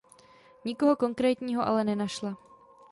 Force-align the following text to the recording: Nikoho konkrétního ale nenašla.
Nikoho 0.65 0.95
konkrétního 0.95 1.63
ale 1.67 1.83
nenašla. 1.83 2.37